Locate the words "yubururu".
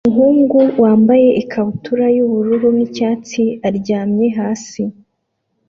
2.15-2.67